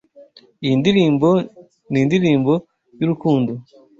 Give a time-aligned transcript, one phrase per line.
[0.65, 1.29] Iyi ndirimbo
[1.91, 2.53] nindirimbo
[2.99, 3.51] yurukundo.